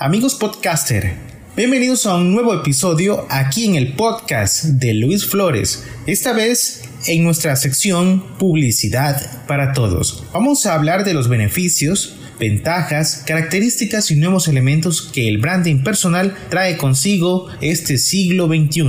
Amigos 0.00 0.36
podcaster, 0.36 1.16
bienvenidos 1.56 2.06
a 2.06 2.14
un 2.14 2.32
nuevo 2.32 2.54
episodio 2.54 3.26
aquí 3.30 3.64
en 3.64 3.74
el 3.74 3.94
podcast 3.94 4.62
de 4.62 4.94
Luis 4.94 5.26
Flores, 5.26 5.88
esta 6.06 6.32
vez 6.32 6.84
en 7.08 7.24
nuestra 7.24 7.56
sección 7.56 8.22
Publicidad 8.38 9.44
para 9.48 9.72
Todos. 9.72 10.22
Vamos 10.32 10.66
a 10.66 10.74
hablar 10.74 11.02
de 11.02 11.14
los 11.14 11.28
beneficios 11.28 12.14
ventajas, 12.38 13.22
características 13.26 14.10
y 14.10 14.16
nuevos 14.16 14.48
elementos 14.48 15.02
que 15.12 15.28
el 15.28 15.38
branding 15.38 15.82
personal 15.82 16.34
trae 16.48 16.76
consigo 16.76 17.48
este 17.60 17.98
siglo 17.98 18.46
XXI. 18.46 18.84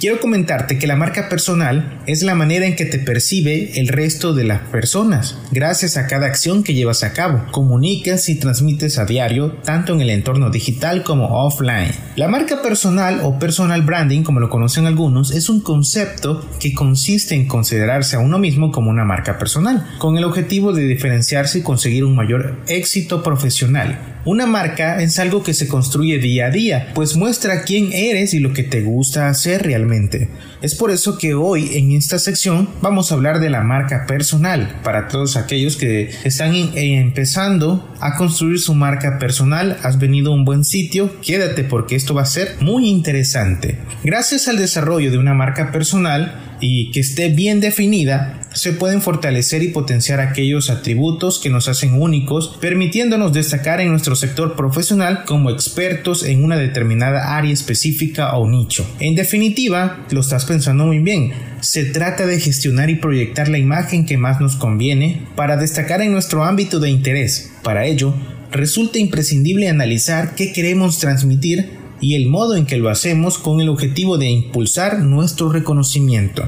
Quiero 0.00 0.20
comentarte 0.20 0.78
que 0.78 0.86
la 0.86 0.96
marca 0.96 1.28
personal 1.28 2.00
es 2.06 2.22
la 2.22 2.34
manera 2.34 2.66
en 2.66 2.76
que 2.76 2.86
te 2.86 2.98
percibe 2.98 3.78
el 3.78 3.88
resto 3.88 4.34
de 4.34 4.44
las 4.44 4.60
personas, 4.60 5.38
gracias 5.50 5.96
a 5.96 6.06
cada 6.06 6.26
acción 6.26 6.62
que 6.62 6.74
llevas 6.74 7.02
a 7.02 7.12
cabo, 7.12 7.44
comunicas 7.50 8.28
y 8.28 8.36
transmites 8.36 8.98
a 8.98 9.04
diario, 9.04 9.52
tanto 9.64 9.94
en 9.94 10.00
el 10.00 10.10
entorno 10.10 10.50
digital 10.50 11.02
como 11.02 11.44
offline. 11.44 11.92
La 12.16 12.28
marca 12.28 12.62
personal 12.62 13.20
o 13.22 13.38
personal 13.38 13.82
branding, 13.82 14.22
como 14.22 14.40
lo 14.40 14.50
conocen 14.50 14.86
algunos, 14.86 15.30
es 15.30 15.48
un 15.48 15.60
concepto 15.60 16.46
que 16.60 16.74
consiste 16.74 17.34
en 17.34 17.46
considerarse 17.46 18.16
a 18.16 18.20
uno 18.20 18.38
mismo 18.38 18.72
como 18.72 18.90
una 18.90 19.04
marca 19.04 19.38
personal, 19.38 19.86
con 19.98 20.16
el 20.16 20.24
objetivo 20.24 20.72
de 20.72 20.86
diferenciarse 20.86 21.58
y 21.58 21.62
conseguir 21.62 22.04
un 22.04 22.14
mayor 22.14 22.58
éxito 22.66 22.93
profesional. 23.02 24.20
Una 24.24 24.46
marca 24.46 25.02
es 25.02 25.18
algo 25.18 25.42
que 25.42 25.52
se 25.52 25.68
construye 25.68 26.18
día 26.18 26.46
a 26.46 26.50
día, 26.50 26.92
pues 26.94 27.14
muestra 27.14 27.62
quién 27.64 27.92
eres 27.92 28.32
y 28.32 28.40
lo 28.40 28.54
que 28.54 28.62
te 28.62 28.80
gusta 28.80 29.28
hacer 29.28 29.62
realmente. 29.62 30.30
Es 30.62 30.74
por 30.74 30.90
eso 30.90 31.18
que 31.18 31.34
hoy 31.34 31.76
en 31.76 31.92
esta 31.92 32.18
sección 32.18 32.70
vamos 32.80 33.12
a 33.12 33.16
hablar 33.16 33.38
de 33.38 33.50
la 33.50 33.62
marca 33.62 34.06
personal. 34.06 34.80
Para 34.82 35.08
todos 35.08 35.36
aquellos 35.36 35.76
que 35.76 36.10
están 36.24 36.54
empezando 36.54 37.92
a 38.00 38.16
construir 38.16 38.58
su 38.58 38.74
marca 38.74 39.18
personal, 39.18 39.78
has 39.82 39.98
venido 39.98 40.32
a 40.32 40.34
un 40.34 40.46
buen 40.46 40.64
sitio, 40.64 41.20
quédate 41.20 41.64
porque 41.64 41.96
esto 41.96 42.14
va 42.14 42.22
a 42.22 42.26
ser 42.26 42.56
muy 42.60 42.88
interesante. 42.88 43.78
Gracias 44.04 44.48
al 44.48 44.56
desarrollo 44.56 45.10
de 45.10 45.18
una 45.18 45.34
marca 45.34 45.70
personal, 45.70 46.53
y 46.60 46.90
que 46.90 47.00
esté 47.00 47.28
bien 47.28 47.60
definida, 47.60 48.40
se 48.54 48.72
pueden 48.72 49.02
fortalecer 49.02 49.62
y 49.62 49.68
potenciar 49.68 50.20
aquellos 50.20 50.70
atributos 50.70 51.38
que 51.38 51.50
nos 51.50 51.68
hacen 51.68 52.00
únicos, 52.00 52.56
permitiéndonos 52.60 53.32
destacar 53.32 53.80
en 53.80 53.90
nuestro 53.90 54.14
sector 54.14 54.54
profesional 54.54 55.24
como 55.24 55.50
expertos 55.50 56.24
en 56.24 56.44
una 56.44 56.56
determinada 56.56 57.36
área 57.36 57.52
específica 57.52 58.36
o 58.36 58.48
nicho. 58.48 58.88
En 59.00 59.14
definitiva, 59.14 60.06
lo 60.10 60.20
estás 60.20 60.44
pensando 60.44 60.86
muy 60.86 61.00
bien, 61.00 61.32
se 61.60 61.84
trata 61.84 62.26
de 62.26 62.38
gestionar 62.38 62.90
y 62.90 62.96
proyectar 62.96 63.48
la 63.48 63.58
imagen 63.58 64.06
que 64.06 64.18
más 64.18 64.40
nos 64.40 64.56
conviene 64.56 65.22
para 65.34 65.56
destacar 65.56 66.00
en 66.02 66.12
nuestro 66.12 66.44
ámbito 66.44 66.78
de 66.78 66.90
interés. 66.90 67.52
Para 67.62 67.86
ello, 67.86 68.14
resulta 68.52 68.98
imprescindible 68.98 69.68
analizar 69.68 70.34
qué 70.34 70.52
queremos 70.52 70.98
transmitir 70.98 71.83
y 72.04 72.16
el 72.16 72.28
modo 72.28 72.54
en 72.54 72.66
que 72.66 72.76
lo 72.76 72.90
hacemos 72.90 73.38
con 73.38 73.62
el 73.62 73.70
objetivo 73.70 74.18
de 74.18 74.28
impulsar 74.28 74.98
nuestro 74.98 75.50
reconocimiento. 75.50 76.46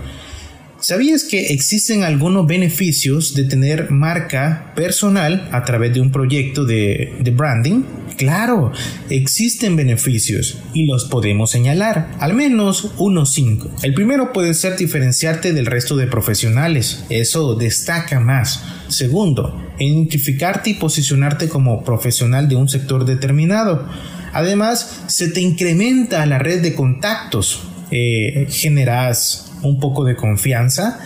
¿Sabías 0.81 1.25
que 1.25 1.47
existen 1.47 2.05
algunos 2.05 2.47
beneficios 2.47 3.35
de 3.35 3.45
tener 3.45 3.91
marca 3.91 4.75
personal 4.77 5.49
a 5.51 5.65
través 5.65 5.95
de 5.95 6.03
un 6.03 6.12
proyecto 6.12 6.67
de, 6.67 7.33
branding? 7.34 7.84
Claro, 8.19 8.71
existen 9.09 9.77
beneficios 9.77 10.59
y 10.75 10.84
los 10.84 11.07
podemos 11.07 11.51
señalar, 11.51 12.15
al 12.21 12.34
menos 12.34 12.93
unos 12.99 13.33
cinco. 13.33 13.71
El 13.83 13.95
primero 13.95 14.34
puede 14.34 14.53
ser 14.53 14.77
diferenciarte 14.77 15.55
del 15.55 15.65
resto 15.65 15.97
de 15.97 16.07
profesionales, 16.07 17.05
eso 17.09 17.55
destaca 17.55 18.21
más. 18.21 18.62
Segundo, 18.89 19.66
identificarte 19.79 20.71
y 20.71 20.75
posicionarte 20.75 21.49
como 21.49 21.85
profesional 21.85 22.49
de 22.49 22.57
un 22.57 22.69
sector 22.69 23.05
determinado. 23.05 23.89
Además, 24.33 25.05
se 25.07 25.29
te 25.29 25.41
incrementa 25.41 26.27
la 26.27 26.39
red 26.39 26.63
de 26.63 26.75
contactos, 26.75 27.63
eh, 27.91 28.47
generas 28.51 29.53
un 29.63 29.81
poco 29.81 30.05
de 30.05 30.17
confianza 30.17 30.99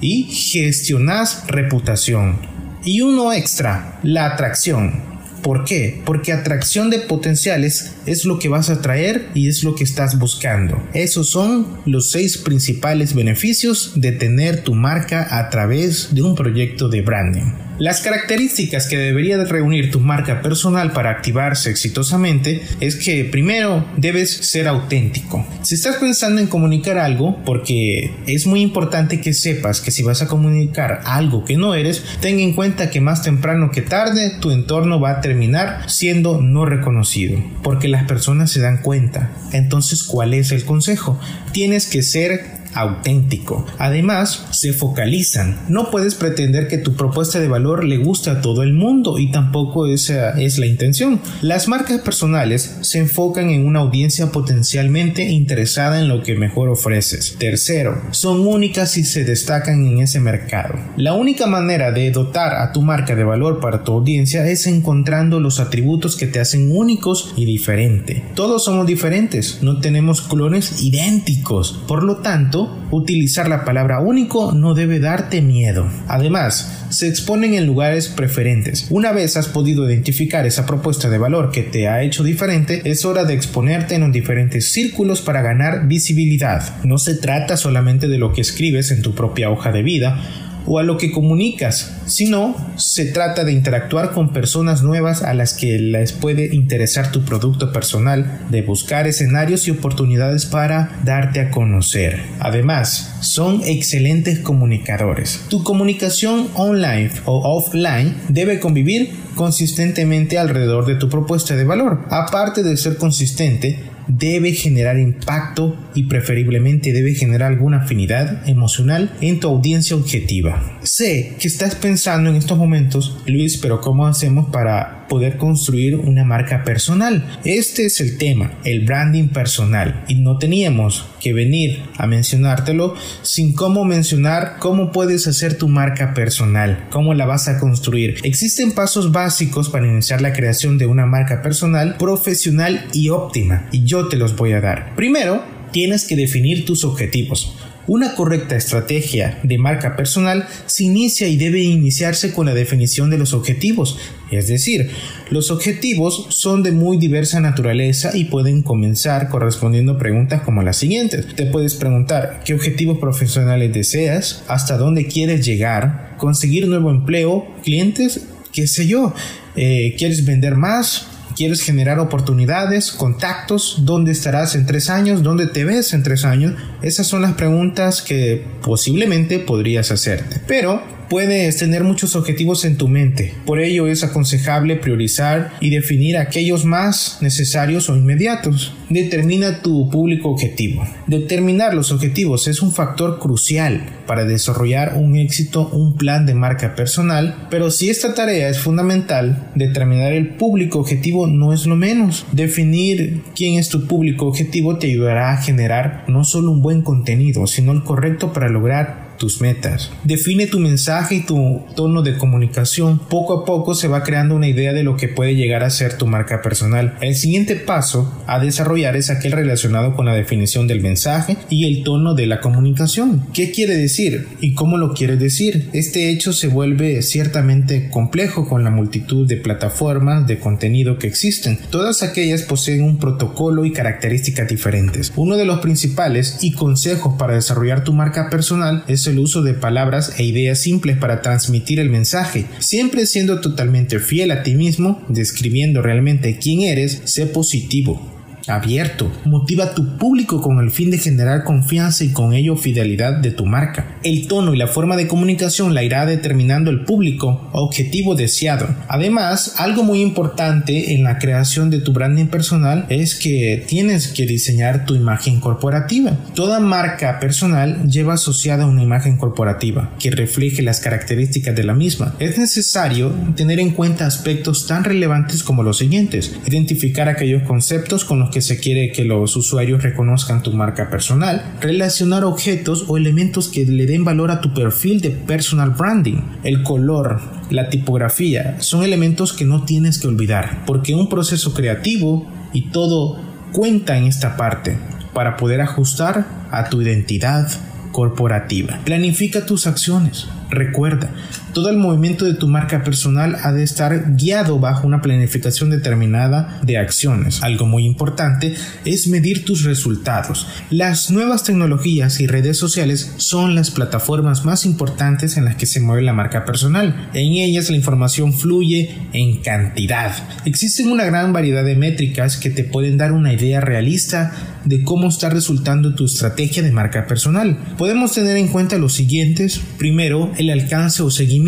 y 0.00 0.24
gestionas 0.24 1.44
reputación. 1.48 2.38
Y 2.84 3.00
uno 3.00 3.32
extra, 3.32 3.98
la 4.02 4.26
atracción. 4.26 5.08
¿Por 5.42 5.64
qué? 5.64 6.00
Porque 6.04 6.32
atracción 6.32 6.90
de 6.90 6.98
potenciales 6.98 7.94
es 8.06 8.24
lo 8.24 8.38
que 8.38 8.48
vas 8.48 8.70
a 8.70 8.80
traer 8.80 9.28
y 9.34 9.48
es 9.48 9.62
lo 9.62 9.74
que 9.74 9.84
estás 9.84 10.18
buscando. 10.18 10.82
Esos 10.94 11.30
son 11.30 11.66
los 11.86 12.10
seis 12.10 12.38
principales 12.38 13.14
beneficios 13.14 13.92
de 13.94 14.12
tener 14.12 14.62
tu 14.62 14.74
marca 14.74 15.38
a 15.38 15.48
través 15.48 16.14
de 16.14 16.22
un 16.22 16.34
proyecto 16.34 16.88
de 16.88 17.02
branding. 17.02 17.67
Las 17.78 18.00
características 18.00 18.88
que 18.88 18.98
debería 18.98 19.36
reunir 19.44 19.92
tu 19.92 20.00
marca 20.00 20.42
personal 20.42 20.92
para 20.92 21.10
activarse 21.10 21.70
exitosamente 21.70 22.62
es 22.80 22.96
que 22.96 23.24
primero 23.24 23.86
debes 23.96 24.30
ser 24.30 24.66
auténtico. 24.66 25.46
Si 25.62 25.76
estás 25.76 25.96
pensando 25.96 26.40
en 26.40 26.48
comunicar 26.48 26.98
algo, 26.98 27.40
porque 27.44 28.12
es 28.26 28.46
muy 28.46 28.62
importante 28.62 29.20
que 29.20 29.32
sepas 29.32 29.80
que 29.80 29.92
si 29.92 30.02
vas 30.02 30.22
a 30.22 30.26
comunicar 30.26 31.02
algo 31.04 31.44
que 31.44 31.56
no 31.56 31.76
eres, 31.76 32.02
ten 32.20 32.40
en 32.40 32.52
cuenta 32.52 32.90
que 32.90 33.00
más 33.00 33.22
temprano 33.22 33.70
que 33.70 33.82
tarde 33.82 34.32
tu 34.40 34.50
entorno 34.50 35.00
va 35.00 35.10
a 35.10 35.20
terminar 35.20 35.88
siendo 35.88 36.40
no 36.40 36.64
reconocido, 36.64 37.40
porque 37.62 37.86
las 37.86 38.04
personas 38.08 38.50
se 38.50 38.60
dan 38.60 38.78
cuenta. 38.78 39.30
Entonces, 39.52 40.02
¿cuál 40.02 40.34
es 40.34 40.50
el 40.50 40.64
consejo? 40.64 41.18
Tienes 41.52 41.86
que 41.86 42.02
ser 42.02 42.57
auténtico. 42.74 43.66
Además, 43.78 44.46
se 44.50 44.72
focalizan. 44.72 45.60
No 45.68 45.90
puedes 45.90 46.14
pretender 46.14 46.68
que 46.68 46.78
tu 46.78 46.94
propuesta 46.94 47.40
de 47.40 47.48
valor 47.48 47.84
le 47.84 47.98
guste 47.98 48.30
a 48.30 48.40
todo 48.40 48.62
el 48.62 48.72
mundo 48.72 49.18
y 49.18 49.30
tampoco 49.30 49.86
esa 49.86 50.30
es 50.40 50.58
la 50.58 50.66
intención. 50.66 51.20
Las 51.42 51.68
marcas 51.68 52.00
personales 52.00 52.78
se 52.82 52.98
enfocan 52.98 53.50
en 53.50 53.66
una 53.66 53.80
audiencia 53.80 54.32
potencialmente 54.32 55.28
interesada 55.28 56.00
en 56.00 56.08
lo 56.08 56.22
que 56.22 56.36
mejor 56.36 56.68
ofreces. 56.68 57.36
Tercero, 57.38 58.00
son 58.10 58.46
únicas 58.46 58.96
y 58.96 59.04
se 59.04 59.24
destacan 59.24 59.86
en 59.86 59.98
ese 59.98 60.20
mercado. 60.20 60.74
La 60.96 61.14
única 61.14 61.46
manera 61.46 61.92
de 61.92 62.10
dotar 62.10 62.54
a 62.54 62.72
tu 62.72 62.82
marca 62.82 63.14
de 63.14 63.24
valor 63.24 63.60
para 63.60 63.84
tu 63.84 63.92
audiencia 63.92 64.46
es 64.46 64.66
encontrando 64.66 65.40
los 65.40 65.60
atributos 65.60 66.16
que 66.16 66.26
te 66.26 66.40
hacen 66.40 66.74
únicos 66.74 67.32
y 67.36 67.44
diferente. 67.44 68.24
Todos 68.34 68.64
somos 68.64 68.86
diferentes, 68.86 69.62
no 69.62 69.80
tenemos 69.80 70.22
clones 70.22 70.82
idénticos. 70.82 71.84
Por 71.86 72.02
lo 72.02 72.16
tanto, 72.18 72.57
utilizar 72.90 73.48
la 73.48 73.64
palabra 73.64 74.00
único 74.00 74.52
no 74.52 74.74
debe 74.74 74.98
darte 74.98 75.42
miedo. 75.42 75.88
Además, 76.08 76.86
se 76.90 77.06
exponen 77.06 77.54
en 77.54 77.66
lugares 77.66 78.08
preferentes. 78.08 78.86
Una 78.90 79.12
vez 79.12 79.36
has 79.36 79.46
podido 79.46 79.88
identificar 79.88 80.46
esa 80.46 80.66
propuesta 80.66 81.08
de 81.08 81.18
valor 81.18 81.50
que 81.50 81.62
te 81.62 81.88
ha 81.88 82.02
hecho 82.02 82.24
diferente, 82.24 82.82
es 82.84 83.04
hora 83.04 83.24
de 83.24 83.34
exponerte 83.34 83.94
en 83.94 84.12
diferentes 84.12 84.72
círculos 84.72 85.20
para 85.20 85.42
ganar 85.42 85.86
visibilidad. 85.86 86.82
No 86.84 86.98
se 86.98 87.14
trata 87.14 87.56
solamente 87.56 88.08
de 88.08 88.18
lo 88.18 88.32
que 88.32 88.40
escribes 88.40 88.90
en 88.90 89.02
tu 89.02 89.14
propia 89.14 89.50
hoja 89.50 89.70
de 89.70 89.82
vida, 89.82 90.47
o 90.68 90.78
a 90.78 90.82
lo 90.82 90.98
que 90.98 91.10
comunicas, 91.10 91.92
sino 92.06 92.54
se 92.76 93.06
trata 93.06 93.44
de 93.44 93.52
interactuar 93.52 94.12
con 94.12 94.32
personas 94.32 94.82
nuevas 94.82 95.22
a 95.22 95.32
las 95.32 95.54
que 95.54 95.78
les 95.78 96.12
puede 96.12 96.54
interesar 96.54 97.10
tu 97.10 97.24
producto 97.24 97.72
personal, 97.72 98.40
de 98.50 98.62
buscar 98.62 99.06
escenarios 99.06 99.66
y 99.66 99.70
oportunidades 99.70 100.44
para 100.44 101.00
darte 101.04 101.40
a 101.40 101.50
conocer. 101.50 102.20
Además, 102.38 103.16
son 103.20 103.62
excelentes 103.64 104.40
comunicadores. 104.40 105.40
Tu 105.48 105.62
comunicación 105.64 106.48
online 106.54 107.10
o 107.24 107.56
offline 107.56 108.14
debe 108.28 108.60
convivir 108.60 109.10
consistentemente 109.34 110.36
alrededor 110.36 110.84
de 110.84 110.96
tu 110.96 111.08
propuesta 111.08 111.56
de 111.56 111.64
valor. 111.64 112.06
Aparte 112.10 112.62
de 112.62 112.76
ser 112.76 112.96
consistente, 112.96 113.78
debe 114.08 114.52
generar 114.52 114.98
impacto 114.98 115.76
y 115.94 116.04
preferiblemente 116.04 116.92
debe 116.92 117.14
generar 117.14 117.52
alguna 117.52 117.82
afinidad 117.82 118.48
emocional 118.48 119.12
en 119.20 119.40
tu 119.40 119.48
audiencia 119.48 119.96
objetiva. 119.96 120.78
Sé 120.82 121.36
que 121.38 121.48
estás 121.48 121.74
pensando 121.74 122.30
en 122.30 122.36
estos 122.36 122.58
momentos, 122.58 123.18
Luis, 123.26 123.58
pero 123.58 123.80
¿cómo 123.80 124.06
hacemos 124.06 124.48
para 124.50 124.98
poder 125.08 125.36
construir 125.36 125.96
una 125.96 126.24
marca 126.24 126.62
personal. 126.64 127.38
Este 127.44 127.86
es 127.86 128.00
el 128.00 128.18
tema, 128.18 128.52
el 128.64 128.84
branding 128.84 129.28
personal. 129.28 130.04
Y 130.06 130.16
no 130.16 130.38
teníamos 130.38 131.06
que 131.20 131.32
venir 131.32 131.82
a 131.96 132.06
mencionártelo 132.06 132.94
sin 133.22 133.54
cómo 133.54 133.84
mencionar 133.84 134.56
cómo 134.58 134.92
puedes 134.92 135.26
hacer 135.26 135.58
tu 135.58 135.68
marca 135.68 136.14
personal, 136.14 136.86
cómo 136.90 137.14
la 137.14 137.26
vas 137.26 137.48
a 137.48 137.58
construir. 137.58 138.16
Existen 138.22 138.72
pasos 138.72 139.10
básicos 139.10 139.68
para 139.68 139.86
iniciar 139.86 140.20
la 140.20 140.32
creación 140.32 140.78
de 140.78 140.86
una 140.86 141.06
marca 141.06 141.42
personal 141.42 141.96
profesional 141.96 142.86
y 142.92 143.08
óptima 143.08 143.68
y 143.72 143.84
yo 143.84 143.97
te 144.06 144.16
los 144.16 144.36
voy 144.36 144.52
a 144.52 144.60
dar. 144.60 144.94
Primero, 144.94 145.42
tienes 145.72 146.04
que 146.04 146.14
definir 146.14 146.64
tus 146.64 146.84
objetivos. 146.84 147.56
Una 147.88 148.14
correcta 148.14 148.54
estrategia 148.54 149.38
de 149.42 149.56
marca 149.56 149.96
personal 149.96 150.46
se 150.66 150.84
inicia 150.84 151.26
y 151.26 151.38
debe 151.38 151.62
iniciarse 151.62 152.34
con 152.34 152.44
la 152.44 152.52
definición 152.52 153.08
de 153.08 153.16
los 153.16 153.32
objetivos. 153.32 153.98
Es 154.30 154.46
decir, 154.46 154.90
los 155.30 155.50
objetivos 155.50 156.26
son 156.28 156.62
de 156.62 156.72
muy 156.72 156.98
diversa 156.98 157.40
naturaleza 157.40 158.14
y 158.14 158.26
pueden 158.26 158.60
comenzar 158.60 159.30
correspondiendo 159.30 159.96
preguntas 159.96 160.42
como 160.42 160.62
las 160.62 160.76
siguientes. 160.76 161.34
Te 161.34 161.46
puedes 161.46 161.76
preguntar 161.76 162.42
qué 162.44 162.52
objetivos 162.52 162.98
profesionales 162.98 163.72
deseas, 163.72 164.44
hasta 164.48 164.76
dónde 164.76 165.06
quieres 165.06 165.46
llegar, 165.46 166.14
conseguir 166.18 166.68
nuevo 166.68 166.90
empleo, 166.90 167.46
clientes, 167.64 168.26
qué 168.52 168.66
sé 168.66 168.86
yo, 168.86 169.14
eh, 169.56 169.94
quieres 169.96 170.26
vender 170.26 170.56
más, 170.56 171.06
¿Quieres 171.38 171.62
generar 171.62 172.00
oportunidades, 172.00 172.90
contactos? 172.90 173.82
¿Dónde 173.82 174.10
estarás 174.10 174.56
en 174.56 174.66
tres 174.66 174.90
años? 174.90 175.22
¿Dónde 175.22 175.46
te 175.46 175.64
ves 175.64 175.92
en 175.92 176.02
tres 176.02 176.24
años? 176.24 176.54
Esas 176.82 177.06
son 177.06 177.22
las 177.22 177.34
preguntas 177.34 178.02
que 178.02 178.44
posiblemente 178.60 179.38
podrías 179.38 179.92
hacerte. 179.92 180.40
Pero 180.48 180.82
puedes 181.08 181.56
tener 181.56 181.84
muchos 181.84 182.16
objetivos 182.16 182.64
en 182.64 182.76
tu 182.76 182.88
mente. 182.88 183.34
Por 183.44 183.60
ello 183.60 183.86
es 183.86 184.04
aconsejable 184.04 184.76
priorizar 184.76 185.52
y 185.60 185.70
definir 185.70 186.16
aquellos 186.16 186.64
más 186.64 187.18
necesarios 187.20 187.88
o 187.88 187.96
inmediatos. 187.96 188.74
Determina 188.88 189.62
tu 189.62 189.90
público 189.90 190.30
objetivo. 190.30 190.86
Determinar 191.06 191.74
los 191.74 191.92
objetivos 191.92 192.48
es 192.48 192.62
un 192.62 192.72
factor 192.72 193.18
crucial 193.18 193.82
para 194.06 194.24
desarrollar 194.24 194.94
un 194.96 195.16
éxito, 195.16 195.68
un 195.68 195.96
plan 195.96 196.26
de 196.26 196.34
marca 196.34 196.74
personal, 196.74 197.46
pero 197.50 197.70
si 197.70 197.90
esta 197.90 198.14
tarea 198.14 198.48
es 198.48 198.58
fundamental, 198.58 199.50
determinar 199.54 200.12
el 200.12 200.30
público 200.36 200.78
objetivo 200.78 201.26
no 201.26 201.52
es 201.52 201.66
lo 201.66 201.76
menos. 201.76 202.26
Definir 202.32 203.22
quién 203.34 203.58
es 203.58 203.68
tu 203.68 203.86
público 203.86 204.26
objetivo 204.26 204.78
te 204.78 204.88
ayudará 204.88 205.32
a 205.32 205.42
generar 205.42 206.04
no 206.08 206.24
solo 206.24 206.50
un 206.50 206.62
buen 206.62 206.82
contenido, 206.82 207.46
sino 207.46 207.72
el 207.72 207.82
correcto 207.82 208.32
para 208.32 208.48
lograr 208.48 209.07
tus 209.18 209.40
metas. 209.40 209.90
Define 210.04 210.46
tu 210.46 210.58
mensaje 210.58 211.16
y 211.16 211.26
tu 211.26 211.62
tono 211.76 212.02
de 212.02 212.16
comunicación. 212.16 212.98
Poco 212.98 213.40
a 213.40 213.44
poco 213.44 213.74
se 213.74 213.88
va 213.88 214.02
creando 214.02 214.34
una 214.34 214.48
idea 214.48 214.72
de 214.72 214.82
lo 214.82 214.96
que 214.96 215.08
puede 215.08 215.34
llegar 215.34 215.62
a 215.64 215.70
ser 215.70 215.98
tu 215.98 216.06
marca 216.06 216.40
personal. 216.40 216.96
El 217.00 217.14
siguiente 217.14 217.56
paso 217.56 218.12
a 218.26 218.38
desarrollar 218.38 218.96
es 218.96 219.10
aquel 219.10 219.32
relacionado 219.32 219.94
con 219.94 220.06
la 220.06 220.14
definición 220.14 220.66
del 220.66 220.80
mensaje 220.80 221.36
y 221.50 221.66
el 221.66 221.84
tono 221.84 222.14
de 222.14 222.26
la 222.26 222.40
comunicación. 222.40 223.24
¿Qué 223.32 223.50
quiere 223.50 223.76
decir 223.76 224.28
y 224.40 224.54
cómo 224.54 224.78
lo 224.78 224.94
quiere 224.94 225.16
decir? 225.16 225.68
Este 225.72 226.10
hecho 226.10 226.32
se 226.32 226.46
vuelve 226.48 227.02
ciertamente 227.02 227.90
complejo 227.90 228.48
con 228.48 228.64
la 228.64 228.70
multitud 228.70 229.26
de 229.26 229.36
plataformas 229.36 230.26
de 230.26 230.38
contenido 230.38 230.98
que 230.98 231.08
existen. 231.08 231.58
Todas 231.70 232.02
aquellas 232.02 232.42
poseen 232.42 232.82
un 232.82 232.98
protocolo 232.98 233.64
y 233.64 233.72
características 233.72 234.48
diferentes. 234.48 235.12
Uno 235.16 235.36
de 235.36 235.44
los 235.44 235.60
principales 235.60 236.38
y 236.40 236.52
consejos 236.52 237.14
para 237.18 237.34
desarrollar 237.34 237.84
tu 237.84 237.92
marca 237.92 238.30
personal 238.30 238.84
es 238.86 239.07
el 239.08 239.18
uso 239.18 239.42
de 239.42 239.54
palabras 239.54 240.14
e 240.18 240.24
ideas 240.24 240.60
simples 240.60 240.96
para 240.96 241.22
transmitir 241.22 241.80
el 241.80 241.90
mensaje, 241.90 242.46
siempre 242.58 243.06
siendo 243.06 243.40
totalmente 243.40 243.98
fiel 243.98 244.30
a 244.30 244.42
ti 244.42 244.54
mismo, 244.54 245.02
describiendo 245.08 245.82
realmente 245.82 246.38
quién 246.38 246.60
eres, 246.62 247.02
sé 247.04 247.26
positivo 247.26 248.17
abierto. 248.48 249.10
Motiva 249.24 249.64
a 249.64 249.74
tu 249.74 249.96
público 249.96 250.40
con 250.40 250.58
el 250.58 250.70
fin 250.70 250.90
de 250.90 250.98
generar 250.98 251.44
confianza 251.44 252.04
y 252.04 252.12
con 252.12 252.32
ello 252.32 252.56
fidelidad 252.56 253.18
de 253.18 253.30
tu 253.30 253.46
marca. 253.46 253.98
El 254.02 254.26
tono 254.28 254.54
y 254.54 254.58
la 254.58 254.66
forma 254.66 254.96
de 254.96 255.08
comunicación 255.08 255.74
la 255.74 255.82
irá 255.82 256.06
determinando 256.06 256.70
el 256.70 256.84
público 256.84 257.50
objetivo 257.52 258.14
deseado. 258.14 258.68
Además, 258.88 259.54
algo 259.58 259.82
muy 259.82 260.00
importante 260.00 260.94
en 260.94 261.04
la 261.04 261.18
creación 261.18 261.70
de 261.70 261.80
tu 261.80 261.92
branding 261.92 262.26
personal 262.26 262.86
es 262.88 263.14
que 263.14 263.64
tienes 263.66 264.08
que 264.08 264.26
diseñar 264.26 264.84
tu 264.84 264.94
imagen 264.94 265.40
corporativa. 265.40 266.16
Toda 266.34 266.60
marca 266.60 267.18
personal 267.20 267.88
lleva 267.88 268.14
asociada 268.14 268.66
una 268.66 268.82
imagen 268.82 269.16
corporativa 269.16 269.92
que 269.98 270.10
refleje 270.10 270.62
las 270.62 270.80
características 270.80 271.54
de 271.54 271.64
la 271.64 271.74
misma. 271.74 272.14
Es 272.18 272.38
necesario 272.38 273.12
tener 273.36 273.60
en 273.60 273.70
cuenta 273.70 274.06
aspectos 274.06 274.66
tan 274.66 274.84
relevantes 274.84 275.42
como 275.42 275.62
los 275.62 275.78
siguientes. 275.78 276.34
Identificar 276.46 277.08
aquellos 277.08 277.42
conceptos 277.42 278.04
con 278.04 278.20
los 278.20 278.30
que 278.30 278.37
se 278.40 278.58
quiere 278.58 278.92
que 278.92 279.04
los 279.04 279.36
usuarios 279.36 279.82
reconozcan 279.82 280.42
tu 280.42 280.52
marca 280.52 280.90
personal, 280.90 281.56
relacionar 281.60 282.24
objetos 282.24 282.84
o 282.88 282.96
elementos 282.96 283.48
que 283.48 283.64
le 283.64 283.86
den 283.86 284.04
valor 284.04 284.30
a 284.30 284.40
tu 284.40 284.52
perfil 284.54 285.00
de 285.00 285.10
personal 285.10 285.70
branding, 285.70 286.22
el 286.44 286.62
color, 286.62 287.20
la 287.50 287.68
tipografía, 287.68 288.60
son 288.60 288.82
elementos 288.82 289.32
que 289.32 289.44
no 289.44 289.64
tienes 289.64 289.98
que 289.98 290.08
olvidar, 290.08 290.64
porque 290.66 290.94
un 290.94 291.08
proceso 291.08 291.54
creativo 291.54 292.26
y 292.52 292.70
todo 292.70 293.20
cuenta 293.52 293.96
en 293.96 294.04
esta 294.04 294.36
parte 294.36 294.78
para 295.12 295.36
poder 295.36 295.60
ajustar 295.60 296.26
a 296.50 296.68
tu 296.68 296.82
identidad 296.82 297.48
corporativa. 297.92 298.78
Planifica 298.84 299.46
tus 299.46 299.66
acciones. 299.66 300.28
Recuerda, 300.50 301.10
todo 301.58 301.70
el 301.70 301.76
movimiento 301.76 302.24
de 302.24 302.34
tu 302.34 302.46
marca 302.46 302.84
personal 302.84 303.36
ha 303.42 303.50
de 303.50 303.64
estar 303.64 304.14
guiado 304.14 304.60
bajo 304.60 304.86
una 304.86 305.02
planificación 305.02 305.70
determinada 305.70 306.60
de 306.62 306.78
acciones. 306.78 307.42
Algo 307.42 307.66
muy 307.66 307.84
importante 307.84 308.54
es 308.84 309.08
medir 309.08 309.44
tus 309.44 309.64
resultados. 309.64 310.46
Las 310.70 311.10
nuevas 311.10 311.42
tecnologías 311.42 312.20
y 312.20 312.28
redes 312.28 312.58
sociales 312.58 313.12
son 313.16 313.56
las 313.56 313.72
plataformas 313.72 314.44
más 314.44 314.64
importantes 314.66 315.36
en 315.36 315.46
las 315.46 315.56
que 315.56 315.66
se 315.66 315.80
mueve 315.80 316.02
la 316.02 316.12
marca 316.12 316.44
personal. 316.44 317.08
En 317.12 317.32
ellas 317.32 317.70
la 317.70 317.76
información 317.76 318.32
fluye 318.32 318.96
en 319.12 319.42
cantidad. 319.42 320.14
Existen 320.44 320.92
una 320.92 321.06
gran 321.06 321.32
variedad 321.32 321.64
de 321.64 321.74
métricas 321.74 322.36
que 322.36 322.50
te 322.50 322.62
pueden 322.62 322.98
dar 322.98 323.10
una 323.10 323.32
idea 323.32 323.60
realista 323.60 324.32
de 324.64 324.84
cómo 324.84 325.08
está 325.08 325.28
resultando 325.30 325.94
tu 325.94 326.04
estrategia 326.04 326.62
de 326.62 326.70
marca 326.70 327.06
personal. 327.06 327.56
Podemos 327.78 328.12
tener 328.12 328.36
en 328.36 328.48
cuenta 328.48 328.78
los 328.78 328.92
siguientes. 328.92 329.60
Primero, 329.78 330.30
el 330.38 330.50
alcance 330.50 331.02
o 331.02 331.10
seguimiento 331.10 331.47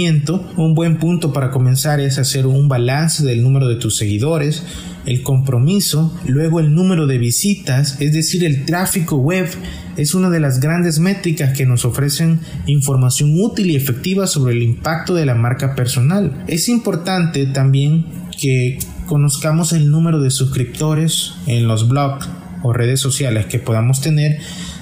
un 0.57 0.75
buen 0.75 0.99
punto 0.99 1.33
para 1.33 1.51
comenzar 1.51 2.01
es 2.01 2.19
hacer 2.19 2.47
un 2.47 2.69
balance 2.69 3.25
del 3.25 3.43
número 3.43 3.69
de 3.69 3.77
tus 3.77 3.97
seguidores, 3.97 4.63
el 5.05 5.23
compromiso, 5.23 6.19
luego 6.27 6.61
el 6.61 6.75
número 6.75 7.07
de 7.07 7.19
visitas, 7.19 8.01
es 8.01 8.13
decir, 8.13 8.45
el 8.45 8.65
tráfico 8.65 9.17
web 9.17 9.49
es 9.97 10.15
una 10.15 10.31
de 10.31 10.41
las 10.41 10.61
grandes 10.61 10.99
métricas 11.01 11.57
que 11.57 11.67
nos 11.67 11.85
ofrecen 11.85 12.41
información 12.67 13.39
útil 13.41 13.71
y 13.71 13.77
efectiva 13.77 14.27
sobre 14.27 14.55
el 14.55 14.63
impacto 14.63 15.15
de 15.15 15.27
la 15.27 15.35
marca 15.35 15.75
personal. 15.75 16.45
Es 16.47 16.69
importante 16.69 17.47
también 17.47 18.07
que 18.41 18.79
conozcamos 19.07 19.73
el 19.75 19.91
número 19.91 20.21
de 20.21 20.31
suscriptores 20.31 21.33
en 21.47 21.67
los 21.67 21.89
blogs 21.89 22.29
o 22.63 22.73
redes 22.73 23.01
sociales 23.01 23.47
que 23.47 23.59
podamos 23.59 24.01
tener, 24.01 24.39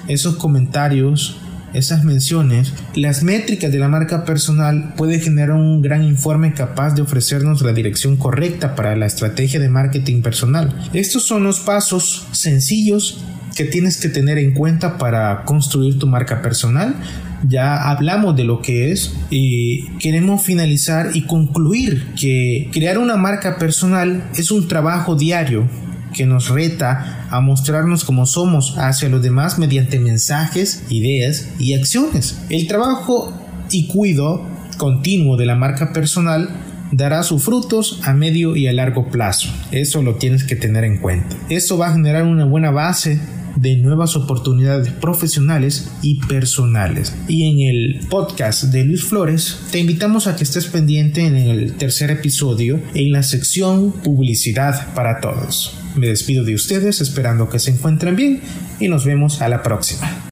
esos 0.06 0.36
comentarios, 0.36 1.36
esas 1.74 2.04
menciones, 2.04 2.72
las 2.94 3.22
métricas 3.22 3.70
de 3.70 3.78
la 3.78 3.88
marca 3.88 4.24
personal 4.24 4.94
puede 4.96 5.20
generar 5.20 5.52
un 5.52 5.82
gran 5.82 6.02
informe 6.04 6.52
capaz 6.54 6.94
de 6.94 7.02
ofrecernos 7.02 7.62
la 7.62 7.72
dirección 7.72 8.16
correcta 8.16 8.74
para 8.74 8.96
la 8.96 9.06
estrategia 9.06 9.60
de 9.60 9.68
marketing 9.68 10.22
personal. 10.22 10.74
Estos 10.92 11.26
son 11.26 11.44
los 11.44 11.60
pasos 11.60 12.26
sencillos 12.32 13.24
que 13.56 13.64
tienes 13.64 13.98
que 13.98 14.08
tener 14.08 14.38
en 14.38 14.54
cuenta 14.54 14.98
para 14.98 15.44
construir 15.44 15.98
tu 15.98 16.06
marca 16.06 16.42
personal. 16.42 16.94
Ya 17.46 17.90
hablamos 17.90 18.36
de 18.36 18.44
lo 18.44 18.62
que 18.62 18.90
es 18.90 19.14
y 19.30 19.88
queremos 19.98 20.42
finalizar 20.42 21.10
y 21.14 21.22
concluir 21.22 22.06
que 22.20 22.68
crear 22.72 22.98
una 22.98 23.16
marca 23.16 23.58
personal 23.58 24.24
es 24.36 24.50
un 24.50 24.66
trabajo 24.68 25.14
diario 25.14 25.68
que 26.18 26.26
nos 26.26 26.48
reta 26.48 27.28
a 27.30 27.40
mostrarnos 27.40 28.04
como 28.04 28.26
somos 28.26 28.76
hacia 28.76 29.08
los 29.08 29.22
demás 29.22 29.56
mediante 29.56 30.00
mensajes, 30.00 30.82
ideas 30.90 31.48
y 31.60 31.74
acciones. 31.74 32.40
El 32.50 32.66
trabajo 32.66 33.32
y 33.70 33.86
cuido 33.86 34.44
continuo 34.78 35.36
de 35.36 35.46
la 35.46 35.54
marca 35.54 35.92
personal 35.92 36.50
dará 36.90 37.22
sus 37.22 37.44
frutos 37.44 38.00
a 38.02 38.14
medio 38.14 38.56
y 38.56 38.66
a 38.66 38.72
largo 38.72 39.10
plazo. 39.10 39.48
Eso 39.70 40.02
lo 40.02 40.16
tienes 40.16 40.42
que 40.42 40.56
tener 40.56 40.82
en 40.82 40.98
cuenta. 40.98 41.36
Eso 41.50 41.78
va 41.78 41.88
a 41.88 41.92
generar 41.92 42.24
una 42.24 42.44
buena 42.44 42.72
base 42.72 43.20
de 43.54 43.76
nuevas 43.76 44.16
oportunidades 44.16 44.90
profesionales 44.90 45.88
y 46.02 46.16
personales. 46.26 47.14
Y 47.28 47.48
en 47.48 47.76
el 47.76 48.06
podcast 48.08 48.64
de 48.64 48.84
Luis 48.84 49.04
Flores 49.04 49.60
te 49.70 49.78
invitamos 49.78 50.26
a 50.26 50.34
que 50.34 50.42
estés 50.42 50.66
pendiente 50.66 51.24
en 51.24 51.36
el 51.36 51.74
tercer 51.74 52.10
episodio 52.10 52.80
en 52.94 53.12
la 53.12 53.22
sección 53.22 53.92
Publicidad 53.92 54.92
para 54.94 55.20
Todos. 55.20 55.77
Me 55.96 56.08
despido 56.08 56.44
de 56.44 56.54
ustedes 56.54 57.00
esperando 57.00 57.48
que 57.48 57.58
se 57.58 57.70
encuentren 57.70 58.16
bien 58.16 58.40
y 58.78 58.88
nos 58.88 59.04
vemos 59.04 59.40
a 59.42 59.48
la 59.48 59.62
próxima. 59.62 60.22